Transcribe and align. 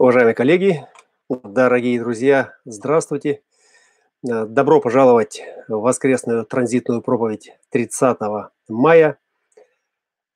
Уважаемые 0.00 0.34
коллеги, 0.34 0.86
дорогие 1.28 2.00
друзья, 2.00 2.54
здравствуйте. 2.64 3.42
Э, 4.26 4.46
добро 4.46 4.80
пожаловать 4.80 5.42
в 5.68 5.74
воскресную 5.74 6.46
транзитную 6.46 7.02
проповедь 7.02 7.52
30 7.68 8.50
мая, 8.66 9.18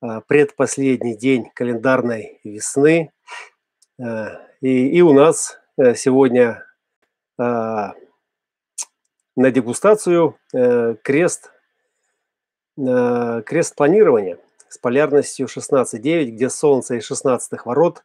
э, 0.03 0.21
предпоследний 0.27 1.17
день 1.17 1.51
календарной 1.55 2.41
весны. 2.45 3.11
Э, 3.99 4.37
и, 4.61 4.99
и 4.99 5.01
у 5.01 5.15
нас 5.15 5.59
сегодня 5.97 6.63
на 7.39 7.95
дегустацию 9.35 10.37
крест, 10.53 11.53
крест 12.77 13.75
планирования 13.75 14.39
с 14.69 14.77
полярностью 14.77 15.47
16.9, 15.47 16.25
где 16.27 16.51
Солнце 16.51 16.97
из 16.97 17.05
16 17.07 17.65
ворот 17.65 18.05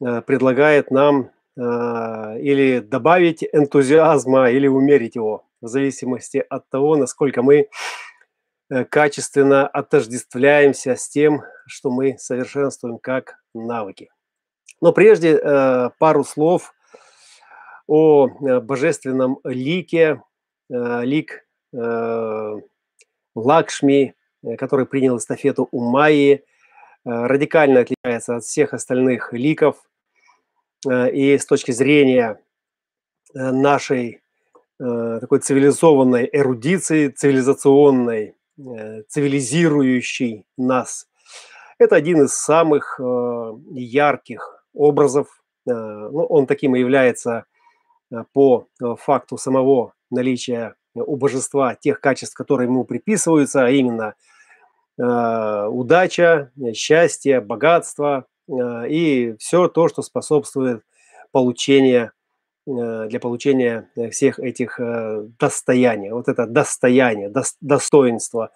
предлагает 0.00 0.90
нам 0.90 1.30
а, 1.56 2.36
или 2.38 2.80
добавить 2.80 3.44
энтузиазма, 3.52 4.50
или 4.50 4.66
умерить 4.66 5.14
его, 5.14 5.44
в 5.60 5.68
зависимости 5.68 6.44
от 6.48 6.68
того, 6.68 6.96
насколько 6.96 7.42
мы 7.42 7.68
э, 8.70 8.84
качественно 8.84 9.68
отождествляемся 9.68 10.96
с 10.96 11.08
тем, 11.08 11.42
что 11.66 11.90
мы 11.90 12.18
совершенствуем 12.18 12.98
как 12.98 13.36
навыки. 13.54 14.10
Но 14.80 14.92
прежде 14.92 15.38
э, 15.38 15.90
пару 15.98 16.24
слов 16.24 16.74
о 17.86 18.26
э, 18.26 18.60
божественном 18.60 19.38
лике, 19.44 20.22
лик 20.70 21.46
Лакшми, 23.34 24.14
который 24.56 24.86
принял 24.86 25.18
эстафету 25.18 25.68
у 25.72 25.80
Майи, 25.80 26.42
радикально 27.04 27.80
отличается 27.80 28.36
от 28.36 28.44
всех 28.44 28.74
остальных 28.74 29.32
ликов– 29.32 29.82
Э, 30.88 31.10
и 31.10 31.36
с 31.36 31.46
точки 31.46 31.72
зрения 31.72 32.40
э, 33.34 33.50
нашей 33.50 34.22
э, 34.80 35.18
такой 35.20 35.40
цивилизованной 35.40 36.28
эрудиции, 36.32 37.08
цивилизационной, 37.08 38.34
цивилизирующей 39.08 40.46
нас. 40.56 41.08
Это 41.78 41.96
один 41.96 42.22
из 42.22 42.34
самых 42.34 43.00
ярких 43.72 44.64
образов. 44.72 45.42
Ну, 45.66 46.24
он 46.28 46.46
таким 46.46 46.76
и 46.76 46.78
является 46.78 47.46
по 48.32 48.68
факту 48.78 49.38
самого 49.38 49.94
наличия 50.08 50.76
у 50.94 51.16
божества 51.16 51.74
тех 51.74 52.00
качеств, 52.00 52.36
которые 52.36 52.68
ему 52.68 52.84
приписываются, 52.84 53.64
а 53.64 53.70
именно 53.70 54.14
удача, 54.96 56.52
счастье, 56.74 57.40
богатство, 57.40 58.26
Э, 58.48 58.88
и 58.88 59.36
все 59.38 59.68
то, 59.68 59.88
что 59.88 60.02
способствует 60.02 60.82
получению, 61.32 62.12
э, 62.66 63.06
для 63.08 63.20
получения 63.20 63.90
э, 63.96 64.10
всех 64.10 64.38
этих 64.38 64.78
достояний. 65.38 66.10
Вот 66.10 66.28
это 66.28 66.46
достояние, 66.46 67.32
достоинство, 67.60 68.50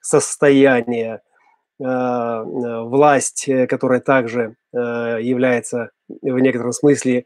состояние, 0.00 1.22
власть, 1.76 3.48
которая 3.68 3.98
также 3.98 4.54
является 4.72 5.90
в 6.08 6.38
некотором 6.38 6.70
смысле 6.72 7.24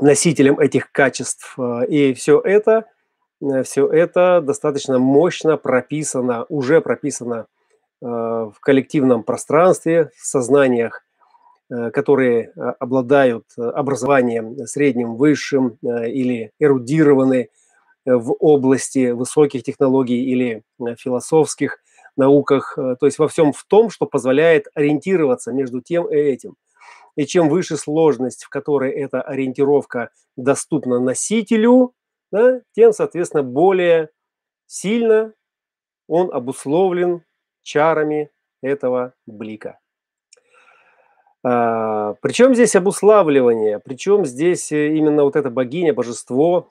носителем 0.00 0.58
этих 0.58 0.90
качеств. 0.90 1.58
И 1.88 2.14
все 2.14 2.40
это, 2.40 2.86
все 3.64 3.86
это 3.88 4.40
достаточно 4.40 4.98
мощно 4.98 5.56
прописано, 5.56 6.46
уже 6.48 6.80
прописано 6.80 7.46
Э, 8.02 8.06
в 8.06 8.60
коллективном 8.60 9.22
пространстве, 9.22 10.10
в 10.16 10.24
сознаниях, 10.24 11.04
э, 11.68 11.90
которые 11.90 12.44
э, 12.44 12.60
обладают 12.78 13.44
образованием 13.58 14.56
средним, 14.66 15.16
высшим 15.16 15.76
или 15.82 16.52
эрудированы 16.58 17.50
в 18.06 18.32
области 18.40 19.10
высоких 19.10 19.62
технологий 19.62 20.24
или 20.24 20.62
философских 20.98 21.80
науках, 22.16 22.74
то 22.74 23.06
есть 23.06 23.18
во 23.18 23.28
всем 23.28 23.52
в 23.52 23.62
том, 23.64 23.90
что 23.90 24.06
позволяет 24.06 24.68
ориентироваться 24.74 25.52
между 25.52 25.82
тем 25.82 26.10
и 26.10 26.16
этим. 26.16 26.56
И 27.16 27.26
чем 27.26 27.50
выше 27.50 27.76
сложность, 27.76 28.44
в 28.44 28.48
которой 28.48 28.90
эта 28.92 29.20
ориентировка 29.20 30.08
доступна 30.36 30.98
носителю, 30.98 31.92
да, 32.30 32.60
тем, 32.72 32.92
соответственно, 32.92 33.42
более 33.42 34.10
сильно 34.66 35.32
он 36.06 36.32
обусловлен 36.32 37.22
чарами 37.62 38.30
этого 38.62 39.14
блика. 39.26 39.78
А, 41.42 42.14
причем 42.20 42.54
здесь 42.54 42.76
обуславливание, 42.76 43.78
причем 43.78 44.26
здесь 44.26 44.70
э, 44.72 44.88
именно 44.88 45.24
вот 45.24 45.36
это 45.36 45.50
богиня, 45.50 45.94
божество. 45.94 46.70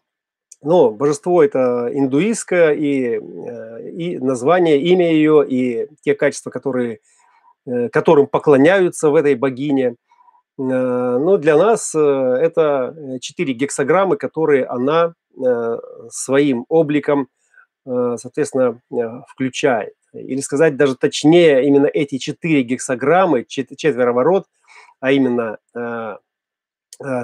Ну, 0.61 0.91
божество 0.91 1.41
это 1.41 1.89
индуистское, 1.91 2.73
и, 2.73 3.19
э, 3.19 3.89
и 3.89 4.19
название, 4.19 4.79
имя 4.79 5.11
ее, 5.11 5.45
и 5.47 5.87
те 6.01 6.13
качества, 6.13 6.51
которые, 6.51 6.99
э, 7.65 7.89
которым 7.89 8.27
поклоняются 8.27 9.09
в 9.09 9.15
этой 9.15 9.35
богине. 9.35 9.95
Но 10.61 11.37
для 11.37 11.55
нас 11.55 11.95
это 11.95 12.93
четыре 13.21 13.53
гексограммы, 13.53 14.17
которые 14.17 14.65
она 14.65 15.13
своим 16.09 16.65
обликом, 16.67 17.29
соответственно, 17.85 18.81
включает 19.27 19.93
или 20.13 20.41
сказать 20.41 20.75
даже 20.75 20.95
точнее, 20.95 21.65
именно 21.65 21.87
эти 21.87 22.17
четыре 22.17 22.63
гексограммы, 22.63 23.45
четверо 23.45 24.13
ворот, 24.13 24.45
а 24.99 25.11
именно 25.11 25.57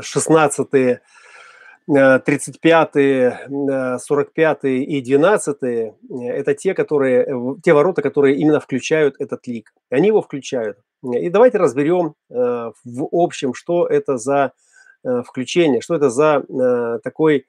16 0.02 1.00
35 1.88 4.02
45 4.02 4.60
и 4.64 5.02
12 5.02 5.58
это 6.12 6.54
те, 6.56 6.74
которые, 6.74 7.24
э, 7.24 7.56
те 7.64 7.74
ворота, 7.74 8.02
которые 8.02 8.38
именно 8.38 8.60
включают 8.60 9.16
этот 9.20 9.46
лик. 9.46 9.72
Они 9.92 10.08
его 10.08 10.24
включают. 10.24 10.80
И 11.04 11.30
давайте 11.30 11.60
разберем 11.60 12.16
э, 12.32 12.34
в 12.34 13.08
общем, 13.12 13.54
что 13.54 13.86
это 13.86 14.18
за 14.18 14.54
э, 15.04 15.22
включение, 15.22 15.82
что 15.82 15.94
это 15.96 16.10
за 16.10 16.44
такой 17.04 17.46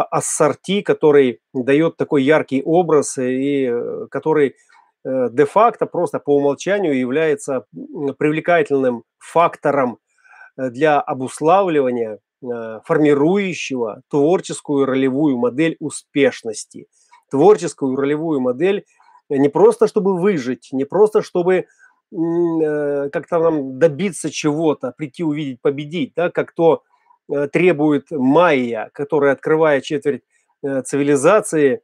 ассорти, 0.00 0.80
который 0.82 1.40
дает 1.52 1.96
такой 1.96 2.22
яркий 2.22 2.62
образ 2.62 3.18
и 3.18 3.70
который 4.10 4.54
Э, 5.04 5.28
де-факто 5.30 5.86
просто 5.86 6.18
по 6.18 6.36
умолчанию 6.36 6.96
является 6.96 7.66
привлекательным 8.18 9.04
фактором 9.18 9.98
э, 10.56 10.70
для 10.70 11.00
обуславливания 11.00 12.18
э, 12.42 12.80
формирующего 12.84 14.02
творческую 14.08 14.86
ролевую 14.86 15.38
модель 15.38 15.76
успешности. 15.80 16.86
Творческую 17.30 17.96
ролевую 17.96 18.40
модель 18.40 18.84
не 19.28 19.48
просто 19.48 19.88
чтобы 19.88 20.18
выжить, 20.18 20.68
не 20.72 20.84
просто 20.84 21.22
чтобы 21.22 21.66
как-то 22.10 23.38
нам 23.38 23.78
добиться 23.78 24.30
чего-то, 24.30 24.92
прийти, 24.94 25.24
увидеть, 25.24 25.62
победить, 25.62 26.12
да, 26.14 26.30
как 26.30 26.52
то 26.52 26.82
требует 27.52 28.10
Майя, 28.10 28.90
которая, 28.92 29.32
открывая 29.32 29.80
четверть 29.80 30.22
цивилизации, 30.84 31.82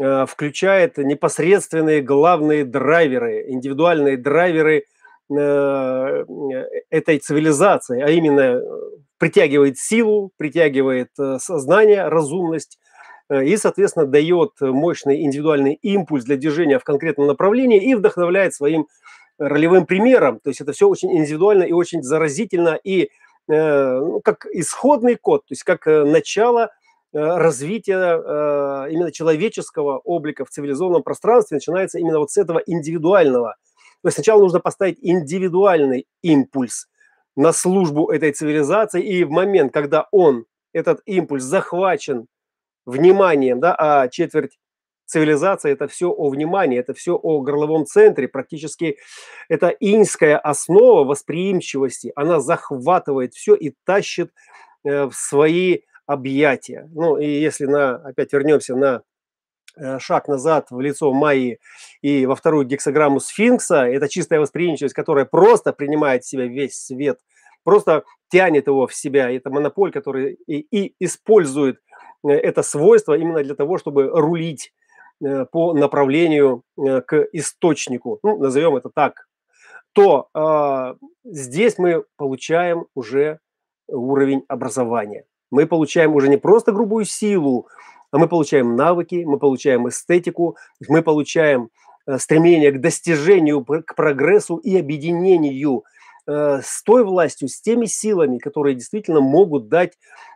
Э, 0.00 0.24
включает 0.26 0.96
непосредственные 0.96 2.00
главные 2.00 2.64
драйверы, 2.64 3.44
индивидуальные 3.48 4.16
драйверы 4.16 4.84
э, 5.30 6.24
этой 6.88 7.18
цивилизации, 7.18 8.00
а 8.00 8.08
именно 8.08 8.62
притягивает 9.18 9.76
силу, 9.76 10.32
притягивает 10.38 11.10
э, 11.18 11.36
сознание, 11.38 12.08
разумность 12.08 12.78
и, 13.30 13.56
соответственно, 13.56 14.06
дает 14.06 14.52
мощный 14.60 15.22
индивидуальный 15.22 15.74
импульс 15.74 16.24
для 16.24 16.36
движения 16.36 16.80
в 16.80 16.84
конкретном 16.84 17.28
направлении 17.28 17.80
и 17.80 17.94
вдохновляет 17.94 18.54
своим 18.54 18.88
ролевым 19.38 19.86
примером. 19.86 20.40
То 20.40 20.50
есть 20.50 20.60
это 20.60 20.72
все 20.72 20.88
очень 20.88 21.16
индивидуально 21.16 21.62
и 21.62 21.72
очень 21.72 22.02
заразительно, 22.02 22.76
и 22.82 23.10
как 23.50 24.46
исходный 24.52 25.16
код, 25.16 25.42
то 25.46 25.52
есть 25.52 25.64
как 25.64 25.86
начало 25.86 26.70
Э, 27.12 27.38
развитие 27.38 27.96
э, 27.96 28.86
именно 28.92 29.10
человеческого 29.10 29.98
облика 29.98 30.44
в 30.44 30.50
цивилизованном 30.50 31.02
пространстве 31.02 31.56
начинается 31.56 31.98
именно 31.98 32.20
вот 32.20 32.30
с 32.30 32.36
этого 32.36 32.62
индивидуального. 32.64 33.56
То 34.02 34.08
есть 34.08 34.14
сначала 34.14 34.40
нужно 34.40 34.60
поставить 34.60 34.98
индивидуальный 35.00 36.06
импульс 36.22 36.88
на 37.34 37.52
службу 37.52 38.12
этой 38.12 38.32
цивилизации, 38.32 39.02
и 39.02 39.24
в 39.24 39.30
момент, 39.30 39.72
когда 39.72 40.06
он, 40.12 40.44
этот 40.72 41.00
импульс 41.04 41.42
захвачен 41.42 42.26
вниманием, 42.86 43.58
да, 43.58 43.74
а 43.76 44.08
четверть 44.08 44.60
цивилизации– 45.10 45.70
это 45.72 45.88
все 45.88 46.10
о 46.10 46.30
внимании, 46.30 46.78
это 46.78 46.94
все 46.94 47.16
о 47.16 47.40
горловом 47.40 47.86
центре, 47.86 48.28
практически 48.28 48.96
это 49.48 49.68
иньская 49.68 50.38
основа 50.38 51.04
восприимчивости, 51.04 52.12
она 52.14 52.40
захватывает 52.40 53.34
все 53.34 53.54
и 53.54 53.74
тащит 53.84 54.32
э, 54.84 55.04
в 55.04 55.12
свои 55.12 55.80
объятия. 56.06 56.88
Ну 56.92 57.18
и 57.18 57.26
если 57.26 57.66
на, 57.66 57.96
опять 57.96 58.32
вернемся 58.32 58.76
на 58.76 59.02
э, 59.76 59.98
шаг 59.98 60.28
назад 60.28 60.68
в 60.70 60.80
лицо 60.80 61.12
Майи 61.12 61.58
и 62.02 62.26
во 62.26 62.36
вторую 62.36 62.66
гексограмму 62.66 63.20
сфинкса, 63.20 63.86
это 63.86 64.08
чистая 64.08 64.40
восприимчивость, 64.40 64.94
которая 64.94 65.24
просто 65.24 65.72
принимает 65.72 66.24
в 66.24 66.28
себя 66.28 66.46
весь 66.46 66.74
свет 66.74 67.18
просто 67.62 68.04
тянет 68.30 68.66
его 68.66 68.86
в 68.86 68.94
себя. 68.94 69.30
Это 69.30 69.50
монополь, 69.50 69.92
который 69.92 70.38
и, 70.46 70.60
и 70.70 70.94
использует 70.98 71.78
это 72.22 72.62
свойство 72.62 73.16
именно 73.16 73.42
для 73.42 73.54
того, 73.54 73.78
чтобы 73.78 74.08
рулить 74.08 74.72
по 75.52 75.74
направлению 75.74 76.62
к 76.76 77.28
источнику, 77.32 78.18
ну, 78.22 78.38
назовем 78.38 78.76
это 78.76 78.90
так, 78.94 79.26
то 79.92 80.28
э, 80.34 80.94
здесь 81.24 81.78
мы 81.78 82.04
получаем 82.16 82.86
уже 82.94 83.40
уровень 83.88 84.44
образования. 84.48 85.24
Мы 85.50 85.66
получаем 85.66 86.14
уже 86.14 86.28
не 86.28 86.36
просто 86.36 86.72
грубую 86.72 87.04
силу, 87.04 87.68
а 88.12 88.18
мы 88.18 88.28
получаем 88.28 88.76
навыки, 88.76 89.24
мы 89.26 89.38
получаем 89.38 89.88
эстетику, 89.88 90.56
мы 90.88 91.02
получаем 91.02 91.70
э, 92.06 92.18
стремление 92.18 92.72
к 92.72 92.80
достижению, 92.80 93.64
к 93.64 93.94
прогрессу 93.94 94.56
и 94.56 94.78
объединению 94.78 95.78
э, 95.78 95.99
с 96.30 96.82
той 96.84 97.04
властью, 97.04 97.48
с 97.48 97.60
теми 97.60 97.86
силами, 97.86 98.38
которые 98.38 98.74
действительно 98.74 99.20
могут 99.20 99.68
дать 99.68 99.92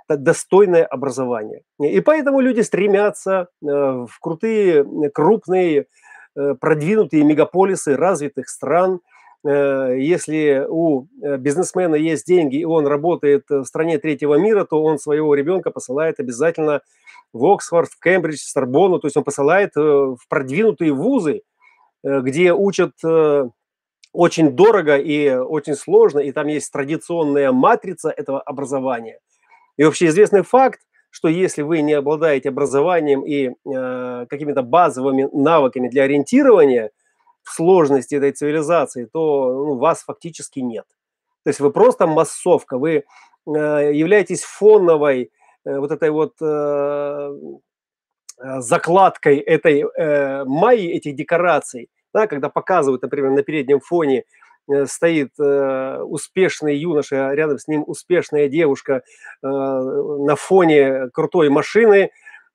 достойное 0.09 0.85
образование. 0.85 1.63
И 1.81 2.01
поэтому 2.01 2.41
люди 2.41 2.61
стремятся 2.61 3.49
э, 3.63 3.67
в 3.67 4.19
крутые, 4.21 4.85
крупные, 5.13 5.87
продвинутые 6.35 7.23
мегаполисы 7.25 7.97
развитых 7.97 8.49
стран– 8.49 9.01
Э, 9.45 9.95
если 9.99 10.67
у 10.69 11.07
э, 11.23 11.37
бизнесмена 11.37 11.97
есть 11.97 12.27
деньги, 12.27 12.57
и 12.57 12.65
он 12.65 12.87
работает 12.87 13.45
в 13.49 13.65
стране 13.65 13.99
третьего 13.99 14.37
мира, 14.37 14.65
то 14.65 14.83
он 14.83 14.99
своего 14.99 15.35
ребенка 15.35 15.71
посылает 15.71 16.19
обязательно 16.19 16.81
в 17.33 17.45
Оксфорд, 17.45 17.91
в 17.91 18.01
Кембридж, 18.01 18.39
в 18.39 18.49
Сорбонну, 18.49 18.99
то 19.01 19.07
есть 19.07 19.17
он 19.17 19.25
посылает 19.25 19.77
э, 19.77 19.81
в 19.81 20.19
продвинутые 20.29 20.93
вузы, 20.93 21.43
где 22.07 22.53
учат 22.53 22.93
очень 24.15 24.53
дорого 24.53 24.97
и 24.97 25.31
очень 25.31 25.75
сложно, 25.75 26.21
и 26.21 26.33
там 26.33 26.47
есть 26.47 26.73
традиционная 26.73 27.53
матрица 27.53 28.11
этого 28.11 28.41
образования. 28.41 29.21
И 29.77 29.83
общеизвестный 29.83 30.43
факт, 30.43 30.81
что 31.11 31.29
если 31.29 31.63
вы 31.63 31.83
не 31.83 31.93
обладаете 31.93 32.49
образованием 32.49 33.21
и 33.21 33.51
э, 33.51 34.27
какими-то 34.31 34.63
базовыми 34.63 35.29
навыками 35.33 35.89
для 35.89 36.05
ориентирования– 36.05 36.91
сложности 37.45 38.15
этой 38.15 38.33
цивилизации, 38.33 39.07
то 39.07 39.53
ну, 39.53 39.79
вас 39.79 40.03
фактически 40.03 40.61
нет. 40.61 40.87
То 41.45 41.51
есть 41.51 41.61
вы 41.61 41.71
просто 41.71 42.07
массовка, 42.07 42.79
вы 42.79 43.05
э, 43.47 43.47
являетесь 43.47 44.43
фоновой 44.43 45.31
э, 45.65 45.79
вот 45.79 45.91
этой 45.91 46.11
вот 46.11 46.35
э, 46.41 46.47
э 46.47 47.61
закладкой 48.61 49.37
этой 49.37 49.85
э, 49.85 50.45
майи, 50.45 50.91
этих 50.91 51.15
декораций, 51.15 51.89
да, 52.15 52.27
когда 52.27 52.49
показывают, 52.49 53.03
например, 53.03 53.33
на 53.33 53.43
переднем 53.43 53.81
фоне 53.81 54.25
э, 54.71 54.87
стоит 54.87 55.33
э, 55.39 55.99
успешный 56.03 56.77
юноша, 56.77 57.29
а 57.29 57.35
рядом 57.35 57.59
с 57.59 57.69
ним 57.69 57.85
успешная 57.87 58.49
девушка 58.49 59.03
э, 59.43 59.47
на 59.47 60.37
фоне 60.37 61.11
крутой 61.13 61.51
машины, 61.51 62.11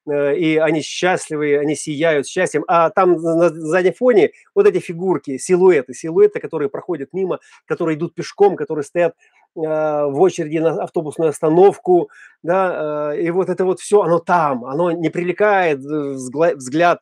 Э, 0.10 0.36
и 0.36 0.58
они 0.58 0.82
счастливые, 0.82 1.60
они 1.60 1.76
сияют 1.76 2.28
счастьем, 2.28 2.64
а 2.68 2.90
там 2.90 3.14
на 3.14 3.50
заднем 3.50 3.94
фоне 3.94 4.32
вот 4.56 4.68
эти 4.68 4.80
фигурки, 4.80 5.38
силуэты, 5.38 5.94
силуэты, 5.94 6.40
которые 6.40 6.70
проходят 6.70 7.10
мимо, 7.14 7.40
которые 7.66 7.98
идут 7.98 8.16
пешком, 8.16 8.56
которые 8.56 8.84
стоят 8.84 9.14
э, 9.56 9.60
в 9.60 10.20
очереди 10.20 10.58
на 10.58 10.84
автобусную 10.84 11.30
остановку, 11.30 12.10
да, 12.44 13.12
э, 13.14 13.22
и 13.22 13.32
вот 13.32 13.50
это 13.50 13.66
вот 13.66 13.80
все, 13.80 14.02
оно 14.02 14.20
там, 14.20 14.66
оно 14.66 14.92
не 14.92 15.10
привлекает 15.10 15.80
взгляд 15.80 17.02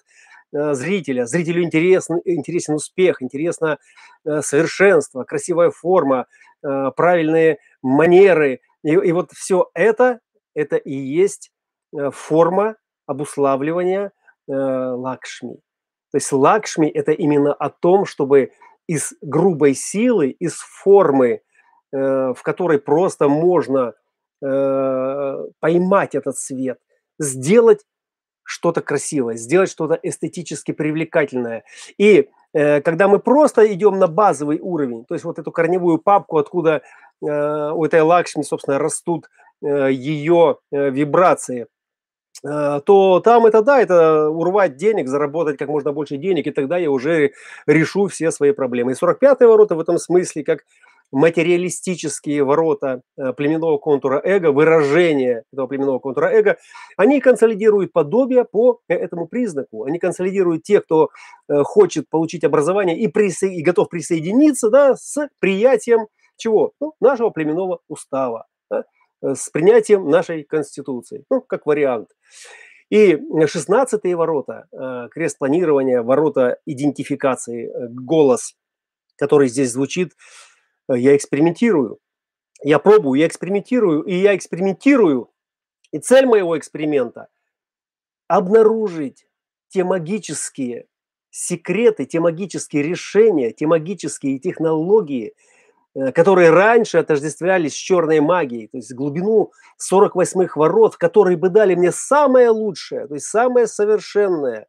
зрителя. 0.51 1.25
Зрителю 1.25 1.63
интересен, 1.63 2.21
интересен 2.25 2.75
успех, 2.75 3.21
интересно 3.21 3.77
совершенство, 4.25 5.23
красивая 5.23 5.71
форма, 5.71 6.25
правильные 6.61 7.57
манеры. 7.81 8.61
И, 8.83 8.91
и 8.91 9.11
вот 9.11 9.31
все 9.31 9.69
это, 9.73 10.19
это 10.53 10.77
и 10.77 10.93
есть 10.93 11.51
форма 12.11 12.75
обуславливания 13.07 14.11
э, 14.47 14.53
лакшми. 14.53 15.55
То 16.11 16.17
есть 16.17 16.31
лакшми– 16.31 16.87
это 16.93 17.11
именно 17.11 17.53
о 17.53 17.69
том, 17.69 18.05
чтобы 18.05 18.51
из 18.87 19.13
грубой 19.21 19.73
силы, 19.73 20.29
из 20.29 20.55
формы, 20.59 21.29
э, 21.29 21.39
в 21.91 22.41
которой 22.43 22.79
просто 22.79 23.27
можно 23.27 23.93
э, 24.41 25.45
поймать 25.59 26.15
этот 26.15 26.37
свет, 26.37 26.79
сделать 27.19 27.83
что-то 28.47 28.81
красивое, 28.81 29.35
сделать 29.35 29.69
что-то 29.69 29.99
эстетически 30.01 30.71
привлекательное. 30.71 31.63
И 31.97 32.29
э, 32.53 32.81
когда 32.81 33.07
мы 33.07 33.19
просто 33.19 33.71
идем 33.73 33.99
на 33.99 34.07
базовый 34.07 34.59
уровень, 34.59 35.03
то 35.05 35.13
есть 35.13 35.25
вот 35.25 35.37
эту 35.37 35.51
корневую 35.51 35.97
папку, 35.97 36.37
откуда 36.37 36.81
э, 37.21 37.71
у 37.71 37.83
этой 37.83 38.01
лакшми, 38.01 38.43
собственно, 38.43 38.79
растут 38.79 39.29
э, 39.61 39.91
ее 39.91 40.57
э, 40.71 40.89
вибрации– 40.89 41.67
Э, 42.43 42.81
то 42.85 43.19
там 43.19 43.45
это 43.45 43.61
да, 43.61 43.81
это 43.81 44.29
урвать 44.29 44.75
денег, 44.75 45.07
заработать 45.07 45.57
как 45.57 45.69
можно 45.69 45.91
больше 45.91 46.17
денег, 46.17 46.47
и 46.47 46.51
тогда 46.51 46.77
я 46.77 46.91
уже 46.91 47.31
решу 47.65 48.07
все 48.07 48.31
свои 48.31 48.51
проблемы. 48.51 48.91
И 48.91 48.95
45-е 48.95 49.47
ворота 49.47 49.75
в 49.75 49.79
этом 49.79 49.97
смысле, 49.97 50.43
как 50.43 50.59
материалистические 51.11 52.43
ворота 52.43 53.01
э, 53.17 53.33
племенного 53.33 53.77
контура 53.77 54.21
эго, 54.23 54.51
выражение 54.51 55.43
этого 55.53 55.67
племенного 55.67 55.99
контура 55.99 56.27
эго, 56.27 56.57
они 56.97 57.21
консолидируют 57.21 57.93
подобие 57.93 58.43
по 58.45 58.79
этому 58.87 59.27
признаку. 59.27 59.85
Они 59.85 59.99
консолидируют 59.99 60.63
тех, 60.63 60.83
кто 60.83 61.09
э, 61.47 61.63
хочет 61.63 62.09
получить 62.09 62.43
образование 62.43 62.97
и, 62.97 63.07
присо... 63.07 63.47
и 63.47 63.61
готов 63.61 63.89
присоединиться 63.89 64.69
да, 64.69 64.95
с 64.95 65.29
приятием 65.39 66.07
чего? 66.35 66.73
Ну, 66.79 66.93
нашего 66.99 67.29
племенного 67.29 67.79
устава. 67.87 68.45
Да? 68.69 68.83
Э, 69.23 69.33
с 69.35 69.49
принятием 69.49 70.09
нашей 70.09 70.43
Конституции, 70.43 71.23
ну, 71.29 71.41
как 71.41 71.65
вариант. 71.65 72.09
И 72.89 73.15
16-е 73.15 74.15
ворота, 74.15 74.63
крест 75.11 75.37
планирования, 75.39 76.01
ворота 76.01 76.57
идентификации, 76.65 77.69
голос, 77.89 78.53
который 79.17 79.49
здесь 79.49 79.73
звучит, 79.73 80.13
я 80.95 81.15
экспериментирую, 81.15 81.99
я 82.63 82.79
пробую, 82.79 83.19
я 83.19 83.27
экспериментирую, 83.27 84.03
и 84.03 84.15
я 84.15 84.35
экспериментирую. 84.35 85.31
И 85.91 85.99
цель 85.99 86.25
моего 86.25 86.57
эксперимента– 86.57 87.27
обнаружить 88.27 89.25
те 89.69 89.83
магические 89.83 90.87
секреты, 91.29 92.05
те 92.05 92.19
магические 92.19 92.83
решения, 92.83 93.51
те 93.51 93.67
магические 93.67 94.39
технологии– 94.39 95.33
Э, 95.97 96.11
которые 96.11 96.51
раньше 96.51 96.99
отождествлялись 96.99 97.73
с 97.73 97.77
черной 97.77 98.19
магией, 98.19 98.67
то 98.67 98.77
есть 98.77 98.93
глубину 98.93 99.51
48-х 99.81 100.59
ворот, 100.59 100.95
которые 100.95 101.37
бы 101.37 101.49
дали 101.49 101.73
мне 101.73 101.91
самое 101.91 102.49
лучшее, 102.49 103.07
то 103.07 103.15
есть 103.15 103.25
самое 103.25 103.65
совершенное. 103.65 104.67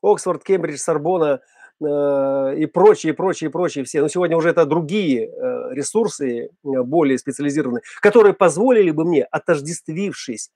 Оксфорд, 0.00 0.44
Кембридж, 0.44 0.76
Сорбона 0.76 1.40
э, 1.40 1.40
и 1.82 2.66
прочие, 2.66 3.14
прочие, 3.14 3.48
прочие 3.50 3.84
все. 3.84 4.02
Но 4.02 4.08
сегодня 4.08 4.36
уже 4.36 4.50
это 4.50 4.66
другие 4.66 5.28
э, 5.28 5.74
ресурсы, 5.74 6.48
э, 6.48 6.48
более 6.62 7.18
специализированные, 7.18 7.82
которые 8.02 8.34
позволили 8.34 8.90
бы 8.90 9.04
мне, 9.04 9.24
отождествившись 9.24 10.50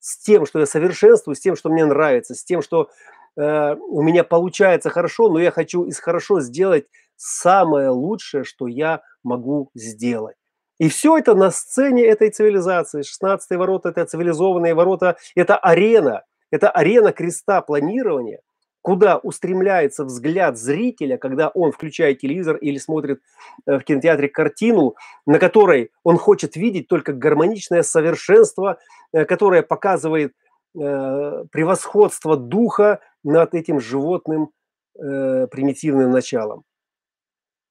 с 0.00 0.18
тем, 0.18 0.46
что 0.46 0.58
я 0.58 0.66
совершенствую, 0.66 1.36
с 1.36 1.40
тем, 1.40 1.54
что 1.56 1.70
мне 1.70 1.84
нравится, 1.84 2.34
с 2.34 2.44
тем, 2.44 2.62
что 2.62 2.90
э, 3.36 3.74
у 3.74 4.02
меня 4.02 4.24
получается 4.24 4.90
хорошо, 4.90 5.28
но 5.28 5.38
я 5.38 5.50
хочу 5.50 5.84
из 5.84 6.00
хорошо 6.00 6.40
сделать 6.40 6.86
самое 7.16 7.90
лучшее, 7.90 8.44
что 8.44 8.66
я 8.66 9.02
могу 9.22 9.70
сделать. 9.74 10.36
И 10.78 10.88
все 10.88 11.18
это 11.18 11.34
на 11.34 11.50
сцене 11.50 12.04
этой 12.04 12.30
цивилизации. 12.30 13.02
16 13.02 13.50
ворота– 13.58 13.88
это 13.90 14.04
цивилизованные 14.06 14.74
ворота, 14.74 15.16
это 15.34 15.56
арена, 15.56 16.22
это 16.50 16.70
арена 16.70 17.12
креста 17.12 17.60
планирования, 17.62 18.40
куда 18.88 19.18
устремляется 19.18 20.02
взгляд 20.02 20.56
зрителя, 20.56 21.18
когда 21.18 21.48
он 21.48 21.72
включает 21.72 22.20
телевизор 22.20 22.56
или 22.56 22.78
смотрит 22.78 23.20
э, 23.66 23.76
в 23.78 23.84
кинотеатре 23.84 24.30
картину, 24.30 24.94
на 25.26 25.38
которой 25.38 25.90
он 26.04 26.16
хочет 26.16 26.56
видеть 26.56 26.88
только 26.88 27.12
гармоничное 27.12 27.82
совершенство, 27.82 28.78
э, 29.12 29.26
которое 29.26 29.60
показывает 29.60 30.32
э, 30.32 31.44
превосходство 31.52 32.38
духа 32.38 33.00
над 33.22 33.52
этим 33.52 33.78
животным 33.78 34.52
примитивным 34.94 36.10
началом. 36.10 36.64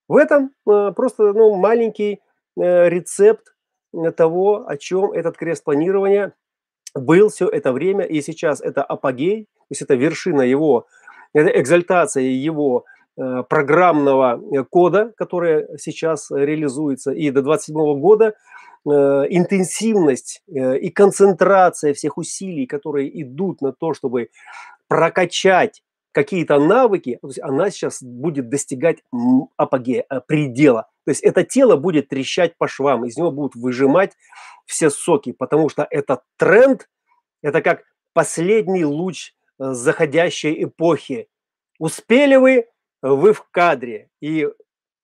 В 0.08 0.18
этом 0.18 0.52
просто 0.64 1.34
ну, 1.34 1.56
маленький 1.56 2.22
рецепт 2.56 3.56
того, 4.16 4.66
о 4.66 4.78
чем 4.78 5.12
этот 5.12 5.36
крест 5.36 5.64
планирования 5.66 6.34
был 6.94 7.28
все 7.28 7.50
это 7.50 7.74
время, 7.74 8.06
и 8.06 8.22
сейчас 8.22 8.62
это 8.62 8.82
апогей, 8.84 9.46
то 9.46 9.72
есть 9.72 9.82
это 9.82 9.96
вершина 9.96 10.42
его, 10.42 10.88
экзальтация 11.34 12.24
его 12.24 12.86
программного 13.16 14.40
кода, 14.70 15.12
который 15.18 15.66
сейчас 15.80 16.30
реализуется, 16.30 17.12
и 17.12 17.32
до 17.32 17.42
27 17.42 18.00
года 18.00 18.36
интенсивность 18.86 20.44
и 20.48 20.90
концентрация 20.92 21.94
всех 21.94 22.18
усилий, 22.18 22.68
которые 22.68 23.22
идут 23.22 23.62
на 23.62 23.74
то, 23.74 23.94
чтобы 23.94 24.30
прокачать 24.88 25.82
какие-то 26.18 26.60
навыки, 26.60 27.20
она 27.44 27.70
сейчас 27.70 28.02
будет 28.02 28.50
достигать 28.50 29.04
апогея, 29.56 30.04
э, 30.10 30.20
предела. 30.28 30.90
То 31.06 31.12
есть 31.12 31.22
это 31.24 31.44
тело 31.44 31.76
будет 31.76 32.10
трещать 32.10 32.58
по 32.58 32.68
швам, 32.68 33.06
из 33.06 33.18
него 33.18 33.30
будут 33.30 33.54
выжимать 33.54 34.14
все 34.66 34.90
соки, 34.90 35.32
потому 35.32 35.70
что 35.70 35.86
этот 35.92 36.22
тренд, 36.38 36.90
это 37.44 37.62
как 37.62 37.84
последний 38.14 38.84
луч 38.84 39.30
э, 39.30 39.37
заходящей 39.58 40.64
эпохи. 40.64 41.28
Успели 41.80 42.36
вы, 42.36 42.68
вы 43.02 43.34
в 43.34 43.44
кадре, 43.52 44.10
и 44.22 44.48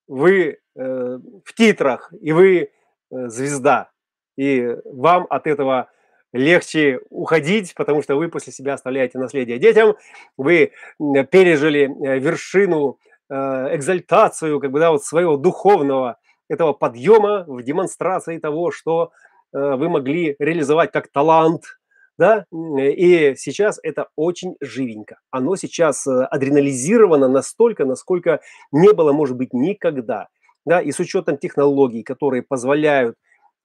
вы 0.07 0.59
э, 0.75 1.19
в 1.45 1.53
титрах, 1.53 2.11
и 2.21 2.31
вы 2.31 2.59
э, 2.59 2.67
звезда. 3.27 3.91
И 4.37 4.75
вам 4.85 5.27
от 5.29 5.47
этого 5.47 5.89
легче 6.33 6.99
уходить, 7.09 7.73
потому 7.75 8.01
что 8.01 8.15
вы 8.15 8.27
после 8.27 8.51
себя 8.51 8.73
оставляете 8.73 9.19
наследие 9.19 9.59
детям, 9.59 9.95
вы 10.35 10.71
пережили 10.97 11.83
э, 11.83 12.19
вершину, 12.19 12.97
э, 13.29 13.35
экзальтацию 13.75 14.59
как 14.59 14.71
бы, 14.71 14.79
да, 14.79 14.91
вот 14.91 15.03
своего 15.03 15.37
духовного 15.37 16.17
этого 16.49 16.73
подъема 16.73 17.45
в 17.47 17.61
демонстрации 17.61 18.39
того, 18.39 18.71
что 18.71 19.11
э, 19.53 19.75
вы 19.75 19.89
могли 19.89 20.35
реализовать 20.39 20.91
как 20.91 21.07
талант, 21.09 21.79
да, 22.17 22.45
и 22.51 23.35
сейчас 23.35 23.79
это 23.81 24.07
очень 24.15 24.55
живенько. 24.61 25.19
Оно 25.31 25.55
сейчас 25.55 26.05
адренализировано 26.07 27.27
настолько, 27.27 27.85
насколько 27.85 28.41
не 28.71 28.93
было, 28.93 29.13
может 29.13 29.35
быть, 29.35 29.53
никогда, 29.53 30.27
да, 30.65 30.81
и 30.81 30.91
с 30.91 30.99
учетом 30.99 31.37
технологий, 31.37 32.03
которые 32.03 32.43
позволяют 32.43 33.15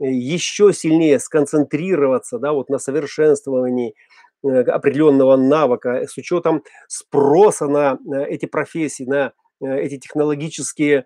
еще 0.00 0.72
сильнее 0.72 1.18
сконцентрироваться 1.18 2.38
да, 2.38 2.52
вот 2.52 2.68
на 2.68 2.78
совершенствовании 2.78 3.94
э, 4.44 4.60
определенного 4.62 5.36
навыка 5.36 6.06
с 6.06 6.16
учетом 6.16 6.62
спроса 6.86 7.66
на 7.66 7.98
эти 8.28 8.46
профессии, 8.46 9.04
на 9.04 9.32
э, 9.60 9.80
эти 9.80 9.98
технологические 9.98 10.98
э, 10.98 11.04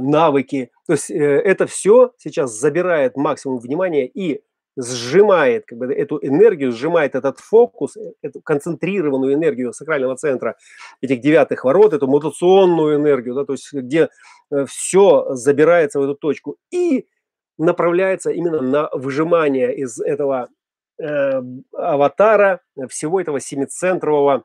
навыки. 0.00 0.70
То 0.86 0.92
есть 0.94 1.10
это 1.10 1.66
все 1.66 2.12
сейчас 2.18 2.52
забирает 2.52 3.16
максимум 3.16 3.58
внимания 3.58 4.06
и 4.06 4.42
сжимает 4.76 5.66
как 5.66 5.78
бы, 5.78 5.92
эту 5.92 6.18
энергию, 6.22 6.72
сжимает 6.72 7.14
этот 7.14 7.38
фокус, 7.40 7.96
эту 8.22 8.40
концентрированную 8.40 9.34
энергию 9.34 9.72
сакрального 9.72 10.16
центра 10.16 10.56
этих 11.00 11.20
девятых 11.20 11.64
ворот, 11.64 11.92
эту 11.92 12.06
мутационную 12.06 12.96
энергию, 12.96 13.34
да, 13.34 13.44
то 13.44 13.52
есть 13.52 13.72
где 13.72 14.08
все 14.66 15.34
забирается 15.34 16.00
в 16.00 16.04
эту 16.04 16.14
точку. 16.14 16.56
И 16.70 17.06
направляется 17.58 18.30
именно 18.30 18.60
на 18.60 18.88
выжимание 18.92 19.74
из 19.76 20.00
этого 20.00 20.48
э, 20.98 21.42
аватара, 21.72 22.60
всего 22.88 23.20
этого 23.20 23.40
семицентрового 23.40 24.44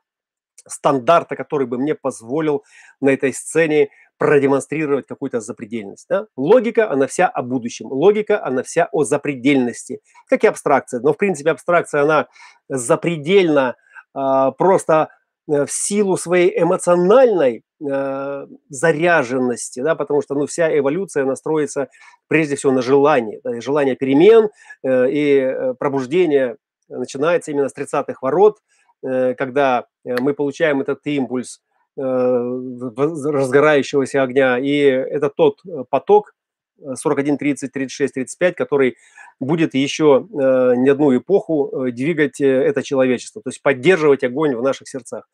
стандарта, 0.67 1.35
который 1.35 1.67
бы 1.67 1.77
мне 1.77 1.95
позволил 1.95 2.63
на 2.99 3.09
этой 3.09 3.33
сцене 3.33 3.89
продемонстрировать 4.17 5.07
какую-то 5.07 5.39
запредельность. 5.39 6.07
Да? 6.09 6.27
Логика, 6.35 6.89
она 6.89 7.07
вся 7.07 7.27
о 7.27 7.41
будущем. 7.41 7.87
Логика, 7.87 8.43
она 8.43 8.63
вся 8.63 8.89
о 8.91 9.03
запредельности. 9.03 10.01
Как 10.27 10.43
и 10.43 10.47
абстракция. 10.47 10.99
Но, 11.01 11.13
в 11.13 11.17
принципе, 11.17 11.51
абстракция, 11.51 12.01
она 12.01 12.27
запредельно 12.69 13.75
э, 14.15 14.51
просто 14.57 15.09
в 15.47 15.67
силу 15.69 16.17
своей 16.17 16.61
эмоциональной 16.61 17.63
э, 17.81 18.45
заряженности, 18.69 19.79
да, 19.79 19.95
потому 19.95 20.21
что 20.21 20.35
ну, 20.35 20.45
вся 20.45 20.77
эволюция 20.77 21.23
настроится 21.25 21.87
прежде 22.27 22.55
всего 22.55 22.73
на 22.73 22.81
желание, 22.81 23.39
да, 23.43 23.59
желание 23.61 23.95
перемен 23.95 24.49
э, 24.83 25.09
и 25.09 25.39
э, 25.39 25.73
пробуждение 25.75 26.57
начинается 26.89 27.51
именно 27.51 27.69
с 27.69 27.75
30-х 27.75 28.15
ворот, 28.21 28.57
э, 29.03 29.35
когда 29.35 29.85
э, 30.03 30.15
мы 30.19 30.33
получаем 30.33 30.81
этот 30.81 30.99
импульс 31.05 31.61
разгорающегося 31.97 34.23
огня, 34.23 34.59
и 34.59 34.77
это 34.77 35.29
тот 35.29 35.61
поток, 35.89 36.33
41, 36.79 37.37
30, 37.37 37.71
36, 37.71 38.13
35, 38.13 38.55
который 38.55 38.95
будет 39.39 39.73
еще 39.73 40.27
э, 40.29 40.75
не 40.77 40.89
одну 40.89 41.15
эпоху 41.15 41.87
э, 41.87 41.91
двигать 41.91 42.41
э, 42.41 42.45
это 42.45 42.83
человечество, 42.83 43.41
то 43.41 43.49
есть 43.49 43.61
поддерживать 43.61 44.23
огонь 44.23 44.55
в 44.55 44.61
наших 44.61 44.87
сердцах. 44.87 45.27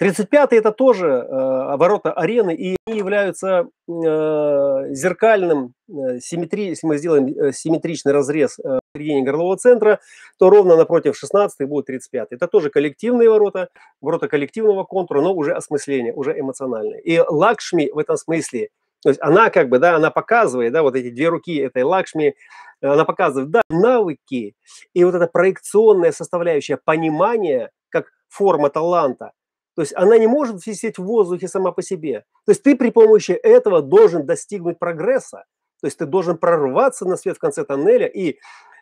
35-й 0.00 0.56
это 0.56 0.72
тоже 0.72 1.08
э, 1.08 1.76
ворота 1.76 2.12
арены, 2.12 2.54
и 2.54 2.76
они 2.86 2.98
являются 2.98 3.66
э, 3.88 4.94
зеркальным, 4.94 5.74
э, 5.88 6.20
симметри... 6.20 6.68
если 6.68 6.86
мы 6.86 6.96
сделаем 6.96 7.26
э, 7.26 7.52
симметричный 7.52 8.12
разрез 8.12 8.58
э, 8.58 8.78
середине 8.96 9.22
горлового 9.22 9.56
центра, 9.56 10.00
то 10.38 10.48
ровно 10.48 10.76
напротив 10.76 11.16
16 11.16 11.68
будет 11.68 11.90
35-й. 11.90 12.36
Это 12.36 12.46
тоже 12.46 12.70
коллективные 12.70 13.28
ворота, 13.28 13.68
ворота 14.00 14.28
коллективного 14.28 14.84
контура, 14.84 15.20
но 15.20 15.34
уже 15.34 15.52
осмысление, 15.52 16.14
уже 16.14 16.38
эмоциональное. 16.38 16.98
И 16.98 17.18
Лакшми 17.18 17.90
в 17.92 17.98
этом 17.98 18.16
смысле– 18.16 18.68
то 19.02 19.08
есть 19.08 19.20
она 19.22 19.50
как 19.50 19.68
бы, 19.68 19.78
да, 19.78 19.96
она 19.96 20.10
показывает, 20.10 20.72
да, 20.72 20.82
вот 20.82 20.94
эти 20.94 21.10
две 21.10 21.28
руки 21.28 21.56
этой 21.56 21.82
Лакшми, 21.82 22.34
она 22.82 23.04
показывает, 23.04 23.50
да, 23.50 23.62
навыки 23.70 24.54
и 24.92 25.04
вот 25.04 25.14
эта 25.14 25.26
проекционная 25.26 26.12
составляющая 26.12 26.76
понимания 26.76 27.70
как 27.88 28.06
форма 28.28 28.68
таланта. 28.68 29.32
То 29.80 29.82
есть 29.82 29.94
она 29.96 30.18
не 30.18 30.26
может 30.26 30.66
висеть 30.66 30.98
в 30.98 31.04
воздухе 31.04 31.48
сама 31.48 31.72
по 31.72 31.80
себе. 31.80 32.24
То 32.44 32.52
есть 32.52 32.62
ты 32.62 32.76
при 32.76 32.90
помощи 32.90 33.32
этого 33.32 33.80
должен 33.80 34.26
достигнуть 34.26 34.78
прогресса. 34.78 35.46
То 35.80 35.86
есть 35.86 35.96
ты 35.96 36.04
должен 36.04 36.36
прорваться 36.36 37.06
на 37.06 37.16
свет 37.16 37.38
в 37.38 37.40
конце 37.40 37.64
тоннеля 37.64 38.06
и 38.06 38.36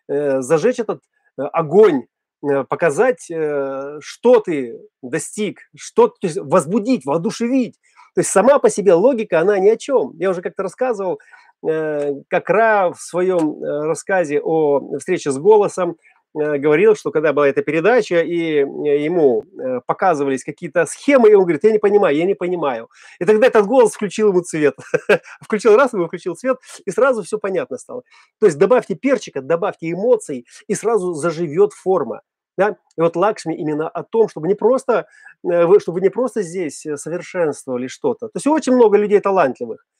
э, 0.09 0.41
зажечь 0.41 0.81
этот 0.81 1.05
э, 1.39 1.43
огонь, 1.53 2.07
э, 2.43 2.65
показать, 2.65 3.31
э, 3.31 3.99
что 4.01 4.41
ты 4.41 4.77
достиг, 5.01 5.61
что, 5.77 6.09
то 6.09 6.27
есть 6.27 6.39
возбудить, 6.39 7.07
воодушевить. 7.07 7.79
То 8.17 8.23
есть 8.23 8.31
сама 8.33 8.59
по 8.59 8.69
себе 8.69 8.95
логика, 8.95 9.39
она 9.39 9.57
ни 9.61 9.69
о 9.69 9.77
чем. 9.77 10.17
Я 10.19 10.31
уже 10.31 10.43
как-то 10.43 10.65
рассказывал, 10.65 11.21
э, 11.65 12.13
как 12.29 12.51
Ра 12.51 12.91
в 12.91 13.01
своем 13.01 13.63
э, 13.63 13.85
рассказе 13.87 14.41
о 14.41 14.99
встрече 14.99 15.31
с 15.31 15.39
голосом 15.39 15.97
говорил, 16.35 16.95
что 16.95 17.11
когда 17.11 17.33
была 17.33 17.49
эта 17.49 17.63
передача, 17.63 18.21
и 18.21 18.59
ему 18.59 19.45
показывались 19.87 20.45
какие-то 20.45 20.87
схемы, 20.87 21.31
и 21.31 21.35
он 21.35 21.43
говорит, 21.43 21.65
я 21.65 21.73
не 21.73 21.79
понимаю, 21.79 22.17
я 22.17 22.25
не 22.25 22.35
понимаю. 22.35 22.89
И 23.19 23.25
тогда 23.25 23.47
этот 23.47 23.67
голос 23.67 23.95
включил 23.95 24.29
ему 24.29 24.43
цвет. 24.43 24.77
включил 25.41 25.77
раз, 25.77 25.93
ему 25.93 26.07
включил 26.07 26.35
цвет, 26.37 26.59
и 26.85 26.91
сразу 26.91 27.23
все 27.23 27.39
понятно 27.39 27.79
стало. 27.79 28.03
То 28.41 28.47
есть 28.47 28.59
добавьте 28.59 28.95
перчика, 28.95 29.41
добавьте 29.41 29.91
эмоций, 29.91 30.47
и 30.67 30.75
сразу 30.75 31.15
заживет 31.15 31.73
форма. 31.73 32.23
Да? 32.59 32.77
И 32.97 33.01
вот 33.01 33.15
Лакшми 33.15 33.55
именно 33.55 33.89
о 33.89 34.03
том, 34.03 34.29
чтобы 34.29 34.49
не 34.49 34.55
просто, 34.55 35.07
э, 35.49 35.79
чтобы 35.79 36.01
не 36.01 36.11
просто 36.11 36.43
здесь 36.43 36.85
э, 36.87 36.97
совершенствовали 36.97 37.87
что-то. 37.87 38.27
То 38.27 38.33
есть 38.35 38.49
очень 38.49 38.73
много 38.75 38.99
людей 38.99 39.21
талантливых, 39.21 39.87
э, 39.87 39.98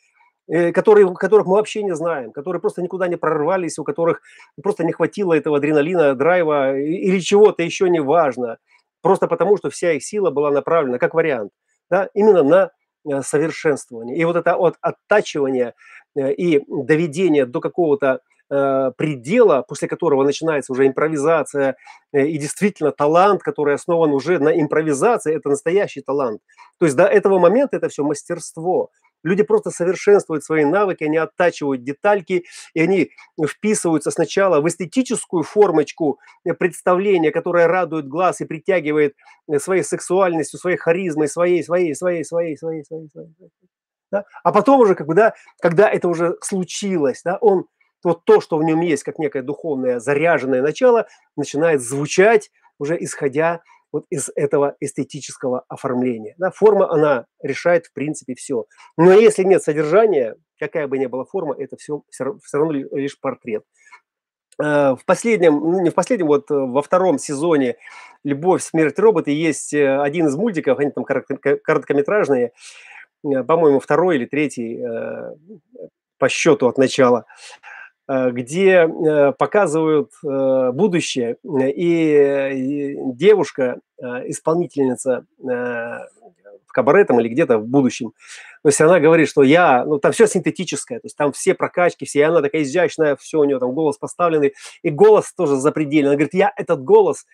которые, 0.73 1.13
которых 1.15 1.47
мы 1.47 1.55
вообще 1.55 1.83
не 1.83 1.95
знаем, 1.95 2.33
которые 2.33 2.61
просто 2.61 2.83
никуда 2.83 3.09
не 3.09 3.17
прорвались, 3.17 3.79
у 3.79 3.85
которых 3.85 4.21
просто 4.63 4.85
не 4.85 4.93
хватило 4.93 5.35
этого 5.35 5.59
адреналина, 5.59 6.15
драйва 6.15 6.77
или 6.77 7.21
чего-то 7.21 7.63
еще 7.63 7.89
не 7.89 8.01
важно. 8.01 8.59
Просто 9.03 9.27
потому, 9.29 9.57
что 9.57 9.71
вся 9.71 9.93
их 9.93 10.05
сила 10.05 10.31
была 10.31 10.51
направлена, 10.51 10.99
как 10.99 11.15
вариант, 11.15 11.53
да, 11.91 12.09
именно 12.15 12.43
на 12.43 13.23
совершенствование. 13.23 14.17
И 14.17 14.25
вот 14.25 14.37
это 14.37 14.57
вот 14.57 14.77
оттачивание 14.81 15.75
и 16.17 16.63
доведение 16.69 17.47
до 17.47 17.61
какого-то 17.61 18.21
Э, 18.51 18.93
предела, 18.97 19.61
после 19.61 19.89
которого 19.89 20.25
начинается 20.25 20.73
уже 20.73 20.87
импровизация, 20.87 21.77
э, 22.15 22.29
и 22.29 22.39
действительно 22.39 22.93
талант, 22.93 23.43
который 23.43 23.75
основан 23.75 24.13
уже 24.13 24.39
на 24.39 24.59
импровизации, 24.59 25.37
это 25.37 25.51
настоящий 25.51 26.01
талант. 26.01 26.41
То 26.79 26.87
есть 26.87 26.97
до 26.97 27.05
этого 27.05 27.39
момента 27.39 27.77
это 27.77 27.91
все 27.91 28.05
мастерство. 28.05 28.89
Люди 29.23 29.43
просто 29.43 29.71
совершенствуют 29.71 30.45
свои 30.45 30.65
навыки, 30.65 31.05
они 31.05 31.17
оттачивают 31.17 31.83
детальки, 31.83 32.45
и 32.75 32.81
они 32.81 33.11
вписываются 33.47 34.11
сначала 34.11 34.61
в 34.61 34.69
эстетическую 34.69 35.43
формочку 35.43 36.19
э, 36.45 36.55
представления, 36.55 37.31
которая 37.31 37.67
радует 37.69 38.09
глаз 38.09 38.41
и 38.41 38.45
притягивает 38.45 39.15
своей 39.59 39.83
сексуальностью, 39.83 40.59
своей 40.59 40.77
харизмой, 40.77 41.29
своей, 41.29 41.63
своей, 41.63 41.95
своей, 41.95 42.25
своей, 42.25 42.57
своей, 42.57 42.85
своей, 42.85 43.09
своей. 43.09 43.33
Да? 44.11 44.25
А 44.43 44.53
потом 44.53 44.81
уже, 44.81 44.95
как 44.95 45.07
бы, 45.07 45.15
да, 45.15 45.35
когда 45.61 45.89
это 45.91 46.09
уже 46.09 46.37
случилось, 46.41 47.23
да, 47.25 47.37
он 47.41 47.67
вот 48.05 48.25
то, 48.25 48.41
что 48.41 48.57
в 48.57 48.63
нем 48.63 48.81
есть, 48.81 49.03
как 49.03 49.19
некое 49.19 49.43
духовное 49.43 49.99
заряженное 49.99 50.63
начало, 50.63 51.09
начинает 51.37 51.83
звучать 51.83 52.51
уже 52.79 52.97
исходя 53.03 53.61
вот 53.93 54.05
из 54.11 54.31
этого 54.35 54.77
эстетического 54.81 55.65
оформления. 55.69 56.35
Да, 56.39 56.51
форма, 56.51 56.91
она 56.91 57.27
решает 57.43 57.87
в 57.87 57.93
принципе 57.93 58.35
все. 58.35 58.67
Но 58.97 59.13
если 59.13 59.45
нет 59.45 59.63
содержания, 59.63 60.37
какая 60.59 60.89
бы 60.89 60.99
ни 60.99 61.07
была 61.07 61.25
форма, 61.25 61.55
это 61.59 61.77
все 61.77 62.03
все 62.09 62.35
равно 62.53 62.73
лишь 62.73 63.19
портрет. 63.21 63.65
Э, 64.61 64.97
в 64.97 65.05
последнем, 65.07 65.55
ну 65.55 65.81
не 65.81 65.91
в 65.91 65.95
последнем, 65.95 66.27
вот 66.27 66.51
э, 66.51 66.55
во 66.55 66.83
втором 66.83 67.19
сезоне 67.19 67.77
«Любовь, 68.25 68.63
смерть, 68.63 68.99
роботы» 68.99 69.31
есть 69.31 69.73
э, 69.73 70.01
один 70.01 70.27
из 70.27 70.37
мультиков, 70.37 70.79
они 70.79 70.91
там 70.91 71.05
короткометражные, 71.05 72.53
по-моему, 73.23 73.81
второй 73.81 74.17
или 74.17 74.27
третий 74.27 74.81
по 76.19 76.29
счету 76.29 76.69
от 76.69 76.79
начала. 76.79 77.27
Э, 78.11 78.31
где 78.31 78.89
э, 78.89 79.33
показывают 79.33 80.13
э, 80.25 80.71
будущее, 80.73 81.37
и 81.45 82.97
девушка, 83.15 83.81
исполнительница 84.01 85.27
в 85.39 86.73
кабаре 86.73 87.05
там 87.05 87.19
или 87.19 87.29
где-то 87.29 87.59
в 87.59 87.67
будущем. 87.67 88.13
То 88.63 88.69
есть 88.69 88.81
она 88.81 89.01
говорит, 89.01 89.29
что 89.29 89.43
я, 89.43 89.85
ну 89.85 89.99
там 89.99 90.13
все 90.13 90.29
синтетическое, 90.29 91.01
то 91.01 91.07
есть 91.07 91.17
там 91.17 91.33
все 91.33 91.55
прокачки, 91.55 92.07
все, 92.07 92.21
и 92.21 92.23
она 92.23 92.41
такая 92.41 92.63
изящная, 92.63 93.17
все 93.17 93.41
у 93.41 93.45
нее 93.45 93.59
там 93.59 93.73
голос 93.73 93.99
поставленный, 93.99 94.55
и 94.83 94.91
голос 94.91 95.33
тоже 95.33 95.57
запредельный. 95.57 96.11
Она 96.11 96.17
говорит, 96.17 96.35
я 96.35 96.53
этот 96.57 96.83
голос 96.85 97.27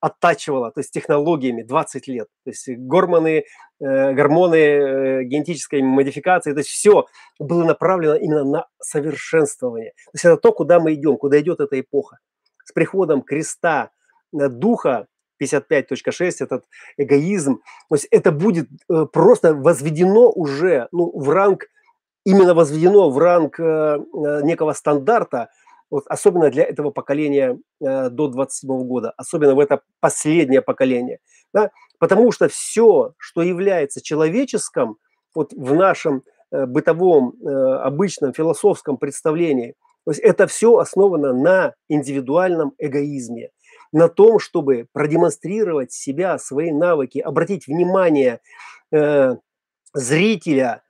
оттачивала, 0.00 0.70
то 0.70 0.80
есть 0.80 0.92
технологиями 0.92 1.62
20 1.62 2.06
лет. 2.08 2.28
То 2.44 2.50
есть 2.50 2.68
гормоны, 2.68 3.44
э, 3.80 4.12
гормоны 4.12 4.56
э, 4.56 5.24
генетической 5.24 5.82
модификации, 5.82 6.52
то 6.52 6.58
есть 6.58 6.70
все 6.70 7.06
было 7.38 7.64
направлено 7.64 8.14
именно 8.14 8.44
на 8.44 8.66
совершенствование. 8.80 9.92
То 10.06 10.10
есть 10.14 10.24
это 10.24 10.36
то, 10.36 10.52
куда 10.52 10.78
мы 10.80 10.94
идем, 10.94 11.16
куда 11.16 11.40
идет 11.40 11.60
эта 11.60 11.80
эпоха. 11.80 12.18
С 12.64 12.72
приходом 12.72 13.22
креста 13.22 13.90
э, 14.32 14.48
духа 14.48 15.06
55.6, 15.42 16.32
этот 16.40 16.64
эгоизм, 16.96 17.60
то 17.88 17.94
есть 17.94 18.06
это 18.10 18.32
будет 18.32 18.68
э, 18.90 19.06
просто 19.12 19.54
возведено 19.54 20.30
уже 20.30 20.88
ну, 20.92 21.10
в 21.16 21.28
ранг, 21.30 21.66
именно 22.24 22.54
возведено 22.54 23.10
в 23.10 23.18
ранг 23.18 23.58
э, 23.58 23.62
э 23.62 24.42
некого 24.42 24.72
стандарта, 24.72 25.48
вот 25.90 26.04
особенно 26.08 26.50
для 26.50 26.64
этого 26.64 26.90
поколения 26.90 27.58
э, 27.80 28.10
до 28.10 28.28
27 28.28 28.86
года, 28.86 29.12
особенно 29.16 29.54
в 29.54 29.60
это 29.60 29.80
последнее 30.00 30.62
поколение, 30.62 31.18
да, 31.52 31.70
потому 31.98 32.32
что 32.32 32.48
все, 32.48 33.12
что 33.16 33.42
является 33.42 34.02
человеческим, 34.02 34.96
вот 35.34 35.52
в 35.52 35.74
нашем 35.74 36.22
э, 36.50 36.66
бытовом, 36.66 37.34
э, 37.40 37.48
обычном 37.48 38.32
философском 38.32 38.96
представлении, 38.96 39.74
то 40.04 40.12
есть 40.12 40.20
это 40.20 40.46
все 40.46 40.76
основано 40.78 41.32
на 41.32 41.74
индивидуальном 41.88 42.72
эгоизме, 42.78 43.50
на 43.92 44.08
том, 44.08 44.38
чтобы 44.38 44.86
продемонстрировать 44.92 45.92
себя, 45.92 46.38
свои 46.38 46.72
навыки, 46.72 47.18
обратить 47.18 47.66
внимание 47.66 48.40
э, 48.90 49.36
зрителя 49.92 50.82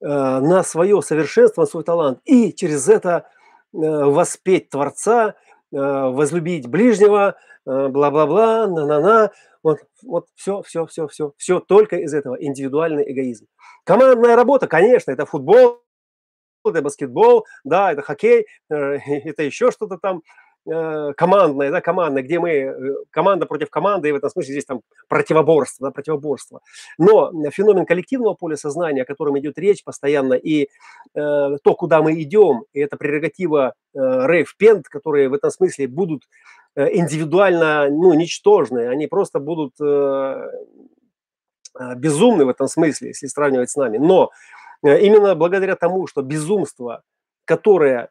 э, 0.00 0.06
на 0.06 0.62
свое 0.62 1.02
совершенство, 1.02 1.62
на 1.62 1.66
свой 1.66 1.84
талант, 1.84 2.20
и 2.24 2.52
через 2.52 2.88
это 2.88 3.26
воспеть 3.72 4.70
Творца, 4.70 5.34
э, 5.72 5.76
возлюбить 5.76 6.68
ближнего, 6.68 7.36
э, 7.66 7.88
бла-бла-бла, 7.88 8.66
на-на-на. 8.66 9.32
Вот, 9.62 9.78
вот 10.02 10.26
все, 10.34 10.62
все, 10.62 10.86
все, 10.86 11.06
все, 11.08 11.32
все 11.36 11.60
только 11.60 11.96
из 11.98 12.14
этого 12.14 12.34
индивидуальный 12.34 13.10
эгоизм. 13.10 13.46
Командная 13.84 14.36
работа, 14.36 14.66
конечно, 14.66 15.10
это 15.10 15.24
футбол, 15.24 15.82
это 16.64 16.82
баскетбол, 16.82 17.46
да, 17.64 17.92
это 17.92 18.02
хоккей, 18.02 18.46
это 18.68 19.42
еще 19.42 19.70
что-то 19.70 19.98
там, 19.98 20.22
э, 20.70 21.12
командное, 21.16 21.70
да, 21.70 21.80
командное, 21.80 22.22
где 22.22 22.38
мы, 22.38 22.50
э, 22.50 22.94
команда 23.10 23.46
против 23.46 23.70
команды, 23.70 24.08
и 24.08 24.12
в 24.12 24.16
этом 24.16 24.30
смысле 24.30 24.52
здесь 24.52 24.64
там 24.64 24.80
противоборство, 25.08 25.88
да, 25.88 25.92
противоборство. 25.92 26.60
Но 26.98 27.32
феномен 27.50 27.86
коллективного 27.86 28.34
поля 28.34 28.56
сознания, 28.56 29.02
о 29.02 29.06
котором 29.06 29.38
идет 29.38 29.58
речь 29.58 29.84
постоянно, 29.84 30.34
и 30.34 30.64
э, 30.64 30.66
то, 31.14 31.74
куда 31.74 32.02
мы 32.02 32.20
идем, 32.22 32.64
и 32.72 32.80
это 32.80 32.96
прерогатива 32.96 33.74
э, 33.94 33.98
Рейв 33.98 34.56
Пент, 34.56 34.88
которые 34.88 35.28
в 35.28 35.34
этом 35.34 35.50
смысле 35.50 35.88
будут 35.88 36.22
э, 36.76 36.94
индивидуально, 36.96 37.88
ну, 37.90 38.14
ничтожны, 38.14 38.88
они 38.88 39.06
просто 39.06 39.40
будут 39.40 39.74
э, 39.80 40.50
безумны 41.96 42.44
в 42.44 42.48
этом 42.50 42.68
смысле, 42.68 43.08
если 43.08 43.26
сравнивать 43.26 43.70
с 43.70 43.76
нами. 43.76 43.98
Но 43.98 44.30
именно 44.82 45.34
благодаря 45.34 45.74
тому, 45.74 46.06
что 46.06 46.22
безумство, 46.22 47.02
которое, 47.46 48.10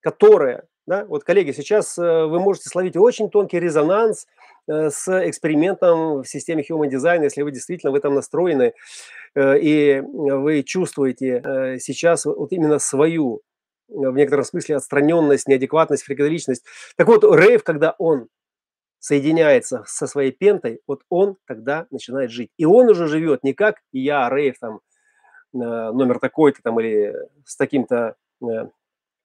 которое 0.00 0.66
да? 0.86 1.04
Вот, 1.04 1.22
коллеги, 1.24 1.52
сейчас 1.52 1.96
э, 1.96 2.24
вы 2.26 2.40
можете 2.40 2.68
словить 2.68 2.96
очень 2.96 3.30
тонкий 3.30 3.60
резонанс 3.60 4.26
э, 4.66 4.90
с 4.90 5.08
экспериментом 5.28 6.22
в 6.22 6.24
системе 6.24 6.64
Human 6.68 6.90
Design, 6.90 7.22
если 7.22 7.42
вы 7.42 7.52
действительно 7.52 7.92
в 7.92 7.94
этом 7.94 8.14
настроены, 8.14 8.74
э, 9.34 9.58
и 9.60 10.00
вы 10.00 10.62
чувствуете 10.64 11.78
сейчас 11.80 12.24
вот 12.24 12.52
именно 12.52 12.78
свою, 12.78 13.42
в 13.88 14.14
некотором 14.14 14.44
смысле, 14.44 14.76
отстраненность, 14.76 15.46
неадекватность, 15.46 16.02
фрикаделичность. 16.02 16.64
Так 16.96 17.06
вот, 17.06 17.22
рейв, 17.24 17.62
когда 17.62 17.94
он 17.98 18.28
соединяется 18.98 19.84
со 19.86 20.06
своей 20.06 20.32
пентой, 20.32 20.80
вот 20.86 21.02
он 21.08 21.36
тогда 21.46 21.86
начинает 21.90 22.30
жить. 22.30 22.50
И 22.56 22.64
он 22.64 22.88
уже 22.88 23.06
живет 23.08 23.44
не 23.44 23.52
как 23.52 23.76
я, 23.92 24.28
рейв, 24.30 24.58
там, 24.60 24.80
номер 25.52 26.18
такой-то 26.18 26.60
там, 26.62 26.80
или 26.80 27.14
с 27.44 27.56
таким-то 27.56 28.16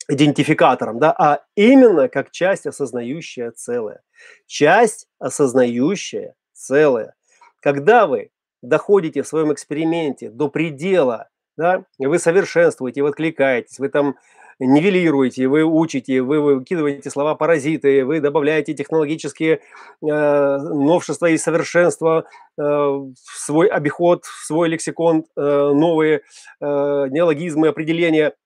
идентификатором, 0.08 1.00
да, 1.00 1.12
а 1.12 1.44
именно 1.56 2.08
как 2.08 2.32
часть 2.32 2.66
осознающая 2.66 3.52
целое. 3.52 4.02
Часть 4.46 5.08
осознающая 5.20 6.36
целое. 6.54 7.16
Когда 7.62 8.08
вы 8.08 8.30
доходите 8.62 9.22
в 9.22 9.28
своем 9.28 9.52
эксперименте 9.54 10.30
до 10.30 10.50
предела, 10.50 11.30
да, 11.58 11.84
вы 11.98 12.20
совершенствуете, 12.20 13.04
вы 13.04 13.10
откликаетесь, 13.10 13.80
вы 13.80 13.90
там 13.90 14.16
нивелируете, 14.60 15.48
вы 15.48 15.64
учите, 15.64 16.22
вы 16.22 16.42
выкидываете 16.42 17.10
слова-паразиты, 17.10 18.04
вы 18.06 18.22
добавляете 18.22 18.74
технологические 18.74 19.60
э, 19.60 19.60
новшества 20.02 21.28
и 21.28 21.38
совершенства 21.38 22.26
э, 22.58 22.62
в 22.62 23.14
свой 23.24 23.68
обиход, 23.68 24.26
в 24.26 24.46
свой 24.46 24.70
лексикон, 24.70 25.26
э, 25.36 25.42
новые 25.42 26.22
э, 26.60 26.66
неологизмы, 26.66 27.68
определения– 27.68 28.34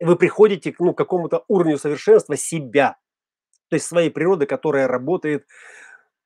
вы 0.00 0.16
приходите 0.16 0.74
ну, 0.78 0.94
к 0.94 0.98
какому-то 0.98 1.44
уровню 1.48 1.78
совершенства 1.78 2.36
себя, 2.36 2.96
то 3.68 3.76
есть 3.76 3.86
своей 3.86 4.10
природы, 4.10 4.46
которая 4.46 4.88
работает 4.88 5.46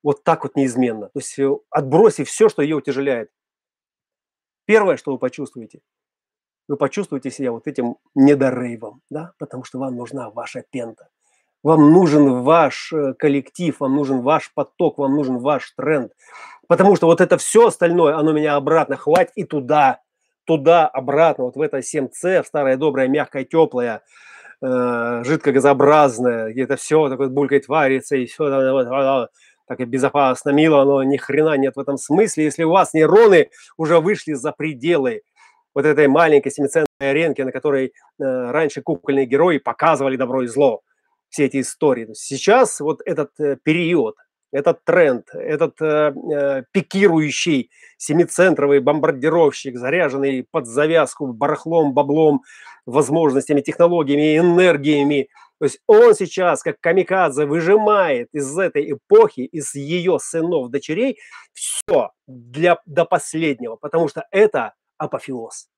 вот 0.03 0.23
так 0.23 0.45
вот 0.45 0.57
неизменно. 0.57 1.07
То 1.09 1.19
есть 1.19 1.39
э, 1.39 1.51
отбросив 1.71 2.29
все, 2.29 2.49
что 2.49 2.63
ее 2.63 2.77
утяжеляет. 2.77 3.31
Первое, 4.67 4.97
что 4.97 5.13
вы 5.13 5.19
почувствуете, 5.19 5.81
вы 6.69 6.77
почувствуете 6.77 7.31
себя 7.31 7.53
вот 7.53 7.67
этим 7.67 7.97
недорейвом, 8.15 9.03
да, 9.11 9.33
потому 9.39 9.65
что 9.65 9.79
вам 9.79 9.97
нужна 9.97 10.31
ваша 10.31 10.65
пента. 10.71 11.09
Вам 11.63 11.93
нужен 11.93 12.43
ваш 12.43 12.93
э, 12.93 13.15
коллектив, 13.15 13.79
вам 13.81 13.97
нужен 13.97 14.21
ваш 14.21 14.53
поток, 14.55 14.99
вам 14.99 15.17
нужен 15.17 15.39
ваш 15.39 15.73
тренд. 15.73 16.13
Потому 16.69 16.97
что 16.97 17.07
вот 17.07 17.21
это 17.21 17.39
все 17.39 17.67
остальное, 17.67 18.17
оно 18.17 18.33
меня 18.33 18.57
обратно 18.57 18.97
хватит 18.97 19.33
и 19.35 19.45
туда 19.45 20.01
туда, 20.45 20.87
обратно, 20.87 21.45
вот 21.45 21.57
в 21.57 21.61
это 21.61 21.79
7С, 21.79 22.43
в 22.43 22.47
старое 22.47 22.77
доброе, 22.77 23.09
мягкое, 23.09 23.45
теплое, 23.45 24.03
э, 24.63 25.23
жидкогазообразное, 25.25 26.53
где 26.53 26.63
это 26.63 26.77
все 26.77 27.09
такое 27.09 27.29
булькает, 27.29 27.69
варится, 27.69 28.17
и 28.17 28.27
все 28.27 29.29
так 29.67 29.81
и 29.81 29.85
безопасно, 29.85 30.51
мило, 30.51 30.85
но 30.85 31.03
ни 31.03 31.17
хрена 31.17 31.57
нет 31.57 31.77
в 31.77 31.81
этом 31.81 31.97
смысле. 31.97 32.45
Если 32.45 32.65
у 32.65 32.71
вас 32.71 32.93
нейроны 32.93 33.51
уже 33.77 33.99
вышли 34.01 34.35
за 34.35 34.53
пределы 34.53 35.23
вот 35.75 35.87
этой 35.87 36.07
маленькой 36.07 36.53
семицентной 36.53 37.11
аренки, 37.11 37.43
на 37.43 37.51
которой 37.51 37.87
э, 37.87 37.91
раньше 38.19 38.83
кукольные 38.83 39.27
герои 39.27 39.59
показывали 39.59 40.17
добро 40.17 40.43
и 40.43 40.47
зло, 40.47 40.83
все 41.29 41.47
эти 41.47 41.61
истории. 41.61 42.09
Сейчас 42.13 42.81
вот 42.81 43.01
этот 43.05 43.31
э, 43.41 43.57
период, 43.63 44.17
этот 44.55 44.85
тренд, 44.85 45.29
этот 45.35 45.83
э, 45.83 46.15
э, 46.33 46.63
пикирующий 46.71 47.71
семицентровый 47.97 48.79
бомбардировщик, 48.79 49.77
заряженный 49.77 50.47
под 50.49 50.67
завязку 50.67 51.27
барахлом, 51.33 51.93
баблом, 51.93 52.43
возможностями, 52.87 53.63
технологиями, 53.63 54.39
энергиями. 54.39 55.29
То 55.59 55.65
есть 55.65 55.81
он 55.89 56.15
сейчас, 56.15 56.63
как 56.63 56.79
камикадзе, 56.81 57.47
выжимает 57.47 58.29
из 58.33 58.57
этой 58.57 58.93
эпохи, 58.93 59.41
из 59.41 59.75
ее 59.75 60.19
сынов, 60.21 60.71
дочерей, 60.71 61.19
все 61.53 62.11
для, 62.29 62.79
до 62.87 63.05
последнего, 63.05 63.75
потому 63.75 64.07
что 64.07 64.25
это 64.31 64.75
апофеоз. 64.99 65.69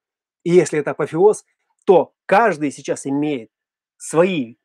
И 0.44 0.50
если 0.50 0.80
это 0.80 0.90
апофеоз, 0.90 1.44
то 1.86 2.12
каждый 2.26 2.70
сейчас 2.70 3.06
имеет 3.06 3.48
свои 3.96 4.56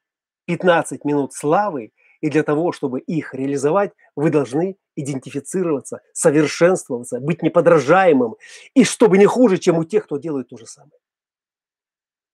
15 0.48 1.06
минут 1.06 1.34
славы, 1.34 1.92
и 2.22 2.30
для 2.30 2.44
того, 2.44 2.72
чтобы 2.72 3.00
их 3.00 3.34
реализовать, 3.34 3.92
вы 4.16 4.30
должны 4.30 4.78
идентифицироваться, 4.96 6.02
совершенствоваться, 6.14 7.20
быть 7.20 7.42
неподражаемым, 7.42 8.36
и 8.74 8.84
чтобы 8.84 9.18
не 9.18 9.26
хуже, 9.26 9.58
чем 9.58 9.78
у 9.78 9.84
тех, 9.84 10.06
кто 10.06 10.18
делает 10.18 10.50
то 10.50 10.58
же 10.58 10.66
самое. 10.66 10.94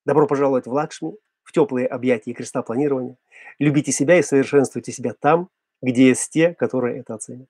Добро 0.06 0.28
пожаловать 0.28 0.68
в 0.68 0.72
Лакшми, 0.72 1.14
в 1.44 1.52
теплые 1.52 1.88
объятия 1.88 2.34
креста 2.34 2.62
планирования. 2.62 3.18
Любите 3.60 3.92
себя 3.92 4.20
и 4.20 4.24
совершенствуйте 4.24 4.92
себя 4.92 5.14
там, 5.14 5.50
где 5.82 6.10
есть 6.10 6.30
те, 6.32 6.54
которые 6.54 7.00
это 7.00 7.16
оценят. 7.16 7.48